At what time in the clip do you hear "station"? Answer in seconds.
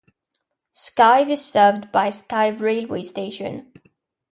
3.03-3.71